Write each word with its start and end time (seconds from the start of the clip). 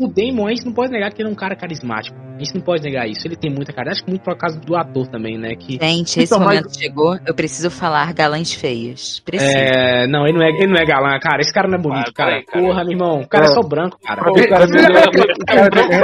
o 0.00 0.08
Damon, 0.08 0.46
a 0.46 0.50
gente 0.50 0.64
não 0.64 0.72
pode 0.72 0.90
negar 0.92 1.12
que 1.12 1.20
ele 1.22 1.28
é 1.28 1.32
um 1.32 1.34
cara 1.36 1.54
carismático. 1.54 2.16
A 2.36 2.38
gente 2.42 2.54
não 2.54 2.62
pode 2.62 2.82
negar 2.82 3.06
isso. 3.06 3.26
Ele 3.26 3.36
tem 3.36 3.50
muita 3.50 3.70
cara. 3.72 3.90
Acho 3.90 4.02
que 4.02 4.08
muito 4.10 4.22
por 4.22 4.34
causa 4.36 4.58
do 4.58 4.74
ator 4.74 5.06
também, 5.08 5.36
né? 5.36 5.54
Que... 5.54 5.78
Gente, 5.80 6.20
esse 6.20 6.24
Então, 6.34 6.40
momento 6.40 6.64
mas- 6.68 6.76
chegou. 6.78 7.18
Eu 7.26 7.34
preciso 7.34 7.70
falar 7.70 8.12
galãs 8.14 8.50
feios. 8.52 9.20
Preciso. 9.20 9.50
É, 9.54 10.06
não, 10.06 10.26
ele 10.26 10.38
não 10.38 10.44
é, 10.44 10.48
ele 10.48 10.68
não 10.68 10.76
é 10.80 10.84
galã, 10.86 11.18
cara. 11.20 11.40
Esse 11.42 11.52
cara 11.52 11.68
não 11.68 11.74
é 11.78 11.80
bonito, 11.80 12.08
Ah, 12.08 12.12
cara. 12.14 12.30
peraí, 12.30 12.44
cara. 12.46 12.64
Porra, 12.64 12.82
meu 12.84 12.92
irmão. 12.92 13.20
O 13.20 13.28
cara 13.28 13.44
é, 13.44 13.48
É. 13.50 13.52
só 13.52 13.60
branco, 13.60 13.98
cara. 14.02 14.20
O 14.22 14.34
cara 14.34 14.66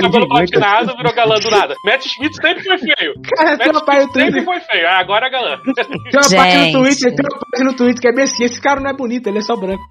cabelo 0.03 0.29
platinado 0.29 0.97
virou 0.97 1.15
galã 1.15 1.37
do 1.39 1.51
nada. 1.51 1.75
Matt 1.85 2.05
Smith 2.05 2.35
sempre 2.41 2.63
foi 2.65 2.79
feio. 2.79 3.15
Cara, 3.35 3.57
tem 3.57 3.67
Matt 3.69 3.77
uma 3.77 3.85
página 3.85 4.05
no 4.05 4.11
Smith 4.11 4.25
sempre 4.25 4.33
Twitter. 4.33 4.45
foi 4.45 4.61
feio. 4.61 4.87
Ah, 4.89 4.99
Agora 4.99 5.27
é 5.27 5.31
galã. 5.31 5.57
Tem 5.65 5.85
uma 5.87 6.23
página 6.23 6.37
no 6.37 6.65
Gente. 6.65 6.73
Twitter, 6.73 7.15
tem 7.15 7.25
uma 7.31 7.41
página 7.51 7.71
no 7.71 7.77
Twitter 7.77 8.01
que 8.03 8.09
é 8.09 8.13
bem 8.13 8.25
assim, 8.25 8.45
esse 8.45 8.61
cara 8.61 8.81
não 8.81 8.91
é 8.91 8.95
bonito, 8.95 9.27
ele 9.29 9.39
é 9.39 9.43
só 9.43 9.57
branco. 9.57 9.83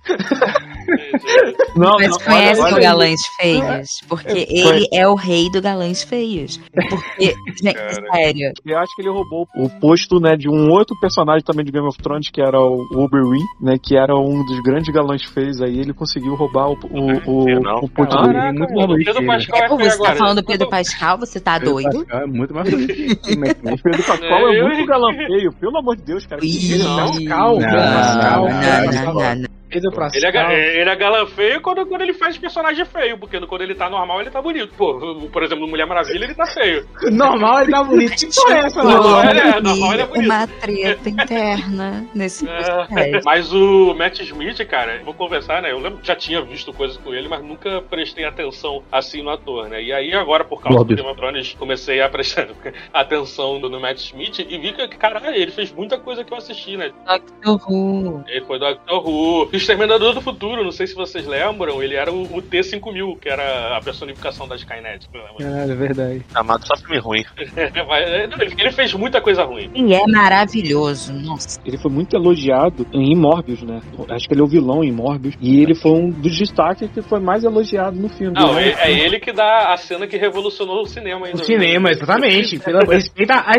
Não, 1.75 1.93
Mas 1.99 2.09
não, 2.09 2.17
conhece 2.19 2.61
olha- 2.61 2.71
o 2.71 2.75
olha- 2.75 2.83
galãs 2.83 3.21
feios? 3.39 3.89
Porque 4.07 4.47
ele 4.49 4.87
é 4.93 5.07
o 5.07 5.15
rei 5.15 5.49
do 5.51 5.61
galãs 5.61 6.03
feios. 6.03 6.57
Porque, 6.73 7.33
gente, 7.61 7.73
Cara. 7.75 7.93
sério. 8.13 8.51
Eu 8.65 8.77
acho 8.79 8.95
que 8.95 9.01
ele 9.01 9.09
roubou 9.09 9.47
o 9.55 9.69
posto, 9.79 10.19
né, 10.19 10.35
de 10.35 10.49
um 10.49 10.69
outro 10.71 10.95
personagem 10.99 11.43
também 11.43 11.65
de 11.65 11.71
Game 11.71 11.87
of 11.87 11.97
Thrones, 12.01 12.29
que 12.31 12.41
era 12.41 12.59
o 12.59 12.85
Oberyn, 12.93 13.41
né, 13.61 13.77
que 13.81 13.97
era 13.97 14.15
um 14.15 14.43
dos 14.45 14.59
grandes 14.61 14.93
galãs 14.93 15.23
feios 15.23 15.61
aí, 15.61 15.79
ele 15.79 15.93
conseguiu 15.93 16.35
roubar 16.35 16.69
o, 16.69 16.73
o, 16.91 17.31
o, 17.45 17.59
Não. 17.61 17.75
o 17.81 17.89
posto 17.89 18.15
dele. 18.23 18.37
é 18.37 18.51
muito 18.51 18.71
o 18.73 18.87
bonito 18.87 19.05
Pedro. 19.13 19.25
Pascal 19.25 19.57
é 19.59 19.67
feio 19.67 19.79
você 19.79 19.97
tá 19.97 20.03
agora. 20.03 20.15
falando 20.15 20.41
do 20.41 20.45
Pedro 20.45 20.69
Pascal, 20.69 21.17
você 21.17 21.39
tá 21.39 21.57
doido? 21.59 22.05
É 22.11 22.25
muito 22.25 22.53
mais. 22.53 22.67
O 22.71 22.77
Pedro 23.83 24.03
Pascal 24.05 24.49
é, 24.49 24.57
É, 24.59 24.63
muito 24.63 24.85
galã 24.87 25.13
feio, 25.27 25.51
pelo 25.53 25.77
amor 25.77 25.95
de 25.97 26.03
Deus, 26.03 26.25
cara. 26.25 26.41
Não. 26.43 26.95
Pascal, 27.07 27.59
não, 27.59 27.69
Pascal, 27.69 28.41
não, 28.43 28.49
Pascal. 28.85 29.13
não, 29.13 29.13
não, 29.13 29.35
não. 29.35 29.54
Pedro 29.75 29.91
Pascal. 29.91 30.29
Ele 30.29 30.37
é, 30.37 30.81
ele 30.81 30.89
é 30.89 30.95
galã 30.95 31.25
feio 31.27 31.61
quando, 31.61 31.85
quando 31.85 32.01
ele 32.01 32.13
faz 32.13 32.37
personagem 32.37 32.85
feio, 32.85 33.17
porque 33.17 33.39
quando 33.45 33.61
ele 33.61 33.75
tá 33.75 33.89
normal 33.89 34.21
ele 34.21 34.29
tá 34.29 34.41
bonito. 34.41 34.73
Pô, 34.77 35.27
por 35.31 35.43
exemplo, 35.43 35.65
no 35.65 35.69
Mulher 35.69 35.85
Maravilha 35.85 36.23
ele 36.23 36.33
tá 36.33 36.45
feio. 36.45 36.87
Normal, 37.11 37.61
ele 37.61 37.71
tá 37.71 37.83
bonito. 37.83 38.15
Que 38.15 38.33
porra 38.33 38.55
é 38.55 38.59
essa, 38.59 38.79
ele 38.81 39.39
é, 39.39 39.61
normal, 39.61 39.93
ele 39.93 40.01
é 40.01 40.05
bonito. 40.05 40.25
uma 40.25 40.47
treta 40.47 41.09
interna 41.09 42.05
nesse 42.13 42.47
É, 42.47 43.21
mas 43.23 43.51
o 43.53 43.93
Matt 43.93 44.19
Smith, 44.21 44.65
cara, 44.67 45.01
vou 45.03 45.13
conversar, 45.13 45.61
né? 45.61 45.71
Eu 45.71 45.79
lembro 45.79 45.99
já 46.03 46.15
tinha 46.15 46.41
visto 46.41 46.71
coisas 46.73 46.97
com 46.97 47.13
ele, 47.13 47.27
mas 47.27 47.43
nunca 47.43 47.81
prestei 47.81 48.25
atenção 48.25 48.83
assim 48.91 49.21
no 49.21 49.29
ator, 49.29 49.67
né? 49.67 49.81
E 49.81 49.91
aí 49.91 50.13
agora, 50.13 50.43
por 50.43 50.61
causa 50.61 50.79
Óbvio. 50.79 50.95
do 50.95 51.03
Game 51.03 51.11
of 51.11 51.19
Thrones, 51.19 51.53
comecei 51.53 52.01
a 52.01 52.09
prestar 52.09 52.47
atenção 52.93 53.59
no, 53.59 53.79
Matt 53.79 53.99
Smith 53.99 54.39
e 54.39 54.57
vi 54.57 54.73
que, 54.73 54.87
caralho, 54.87 55.35
ele 55.35 55.51
fez 55.51 55.71
muita 55.71 55.97
coisa 55.97 56.23
que 56.23 56.31
eu 56.31 56.37
assisti, 56.37 56.77
né? 56.77 56.91
Doctor 57.05 57.71
Who. 57.71 58.23
Ele 58.27 58.45
foi 58.45 58.59
Doctor 58.59 59.07
Who, 59.07 59.47
Exterminador 59.65 60.13
do 60.13 60.21
Futuro, 60.21 60.63
não 60.63 60.71
sei 60.71 60.85
se 60.85 60.93
vocês 60.93 61.25
lembram, 61.25 61.81
ele 61.81 61.95
era 61.95 62.11
o, 62.11 62.21
o 62.37 62.41
T-5000, 62.41 63.19
que 63.19 63.27
era 63.27 63.75
a 63.75 63.81
personificação 63.81 64.47
da 64.47 64.55
Skynet. 64.55 65.07
É, 65.39 65.71
é 65.71 65.75
verdade. 65.75 66.23
Amado 66.35 66.65
só 66.67 66.75
filme 66.77 66.99
ruim. 66.99 67.23
Mas, 67.87 68.29
não, 68.29 68.37
ele 68.41 68.55
ele 68.57 68.71
fez 68.71 68.93
muita 68.93 69.19
coisa 69.21 69.43
ruim. 69.43 69.71
E 69.73 69.93
é 69.93 70.01
maravilhoso, 70.07 71.13
nossa. 71.13 71.59
Ele 71.65 71.77
foi 71.77 71.91
muito 71.91 72.15
elogiado 72.15 72.85
em 72.93 73.15
Morbius, 73.15 73.63
né? 73.63 73.81
Acho 74.09 74.27
que 74.27 74.33
ele 74.33 74.41
é 74.41 74.43
o 74.43 74.47
vilão 74.47 74.83
em 74.83 74.91
Morbius. 74.91 75.35
E 75.41 75.61
ele 75.61 75.73
foi 75.73 75.91
um 75.91 76.09
dos 76.09 76.37
destaques 76.37 76.89
que 76.91 77.01
foi 77.01 77.19
mais 77.19 77.43
elogiado 77.43 77.97
no 77.97 78.09
filme. 78.09 78.33
Não, 78.35 78.59
Ele- 78.59 78.69
é, 78.71 78.91
é 78.91 78.99
ele 78.99 79.19
que 79.19 79.31
dá 79.31 79.73
a 79.73 79.77
cena 79.77 80.05
que 80.05 80.17
revolucionou 80.17 80.81
o 80.81 80.85
cinema. 80.85 81.25
ainda. 81.25 81.41
O 81.41 81.43
cinema, 81.43 81.89
exatamente. 81.89 82.59
Pela, 82.65 82.81
respeita 82.81 83.33
a. 83.35 83.53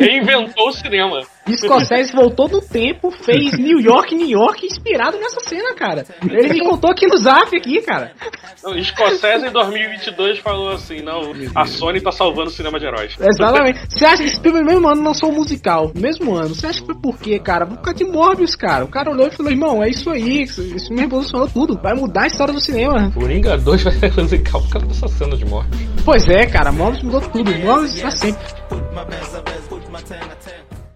Reinventou 0.00 0.68
o 0.68 0.72
cinema. 0.72 1.20
Scorsese 1.52 2.12
voltou 2.12 2.48
no 2.48 2.60
tempo, 2.60 3.10
fez 3.10 3.58
New 3.58 3.78
York, 3.80 4.14
New 4.14 4.28
York, 4.28 4.66
inspirado 4.66 5.18
nessa 5.18 5.40
cena, 5.40 5.74
cara. 5.74 6.04
Ele 6.22 6.48
me 6.54 6.60
contou 6.60 6.90
aqui 6.90 7.06
no 7.06 7.16
zap 7.16 7.54
aqui, 7.56 7.80
cara. 7.82 8.12
Não, 8.62 8.82
Scorsese 8.82 9.46
em 9.46 9.50
2022 9.50 10.38
falou 10.38 10.70
assim: 10.70 11.02
não, 11.02 11.32
a 11.54 11.66
Sony 11.66 12.00
tá 12.00 12.10
salvando 12.10 12.48
o 12.48 12.52
cinema 12.52 12.78
de 12.78 12.86
heróis. 12.86 13.14
Exatamente. 13.20 13.80
Você 13.88 14.04
acha 14.04 14.22
que 14.22 14.28
esse 14.28 14.40
filme 14.40 14.62
mesmo 14.62 14.88
ano 14.88 15.02
lançou 15.02 15.30
um 15.30 15.34
musical? 15.34 15.92
Mesmo 15.94 16.34
ano. 16.34 16.54
Você 16.54 16.66
acha 16.66 16.80
que 16.80 16.86
foi 16.86 16.94
por 16.94 17.18
quê, 17.18 17.38
cara? 17.38 17.66
Por 17.66 17.78
causa 17.78 17.98
de 17.98 18.04
Morbius, 18.04 18.56
cara. 18.56 18.84
O 18.84 18.88
cara 18.88 19.10
olhou 19.10 19.28
e 19.28 19.30
falou, 19.30 19.52
irmão, 19.52 19.82
é 19.82 19.88
isso 19.90 20.10
aí. 20.10 20.42
Isso 20.42 20.92
me 20.92 21.00
revolucionou 21.00 21.48
tudo. 21.48 21.78
Vai 21.82 21.94
mudar 21.94 22.22
a 22.22 22.26
história 22.26 22.54
do 22.54 22.60
cinema. 22.60 23.10
Coringa 23.12 23.58
2 23.58 23.82
vai 23.82 23.92
ser 23.92 24.22
musical 24.22 24.62
por 24.62 24.70
causa 24.70 24.86
dessa 24.86 25.08
cena 25.08 25.36
de 25.36 25.44
morte. 25.44 25.70
Pois 26.04 26.28
é, 26.28 26.46
cara. 26.46 26.72
Morbius 26.72 27.02
mudou 27.02 27.20
tudo. 27.20 27.54
Morbius 27.58 28.00
pra 28.00 28.10
sempre. 28.10 28.44